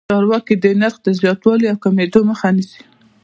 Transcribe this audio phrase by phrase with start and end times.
[0.09, 2.81] چارواکي د نرخ د زیاتوالي او کمېدو مخه نیسي.